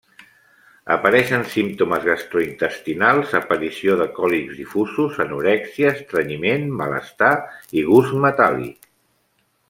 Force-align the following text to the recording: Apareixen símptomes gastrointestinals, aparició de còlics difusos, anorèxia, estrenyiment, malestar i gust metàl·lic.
Apareixen 0.93 1.43
símptomes 1.55 2.07
gastrointestinals, 2.07 3.35
aparició 3.39 3.97
de 3.99 4.07
còlics 4.15 4.55
difusos, 4.61 5.19
anorèxia, 5.25 5.91
estrenyiment, 5.99 6.65
malestar 6.83 7.33
i 7.83 7.89
gust 7.95 8.17
metàl·lic. 8.29 8.89